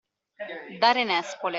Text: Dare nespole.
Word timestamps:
Dare 0.79 1.03
nespole. 1.03 1.49